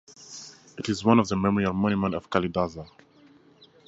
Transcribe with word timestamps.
It 0.79 0.89
is 0.89 1.03
one 1.05 1.19
of 1.19 1.27
the 1.27 1.35
memorial 1.35 1.73
monument 1.73 2.15
of 2.15 2.27
Kalidasa. 2.27 2.89